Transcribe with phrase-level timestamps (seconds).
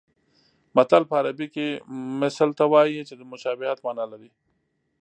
[0.75, 1.67] متل په عربي کې
[2.21, 4.29] مثل ته وایي چې د مشابهت مانا لري